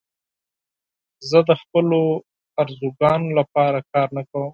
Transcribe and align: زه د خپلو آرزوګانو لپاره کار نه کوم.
زه 1.29 1.39
د 1.49 1.51
خپلو 1.61 2.01
آرزوګانو 2.61 3.27
لپاره 3.39 3.79
کار 3.91 4.07
نه 4.17 4.23
کوم. 4.29 4.49